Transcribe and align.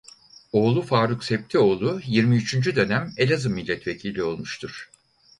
Oğlu 0.51 0.81
Faruk 0.81 1.23
Septioğlu 1.23 2.01
yirmi 2.05 2.35
üçüncü 2.35 2.75
Dönem 2.75 3.13
Elazığ 3.17 3.49
milletvekili 3.49 4.23
olmuştur. 4.23 4.89